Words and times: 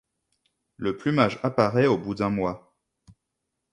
Le 0.77 0.97
plumage 0.97 1.39
apparaît 1.43 1.85
au 1.85 1.95
bout 1.95 2.15
d´un 2.15 2.29
mois. 2.31 2.75